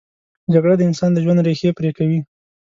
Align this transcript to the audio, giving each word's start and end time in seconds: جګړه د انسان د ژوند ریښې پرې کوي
جګړه 0.53 0.75
د 0.77 0.81
انسان 0.89 1.11
د 1.13 1.17
ژوند 1.23 1.45
ریښې 1.47 1.69
پرې 1.77 1.91
کوي 1.97 2.19